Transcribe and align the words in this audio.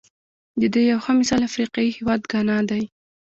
د 0.59 0.61
دې 0.73 0.81
یو 0.91 0.99
ښه 1.05 1.11
مثال 1.19 1.41
افریقايي 1.49 1.91
هېواد 1.97 2.21
ګانا 2.31 2.57
دی. 2.69 2.83